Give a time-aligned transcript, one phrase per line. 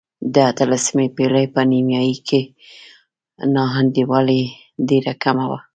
[0.33, 2.41] د اتلسمې پېړۍ په نیمايي کې
[3.53, 4.43] نا انډولي
[4.89, 5.59] ډېره کمه وه.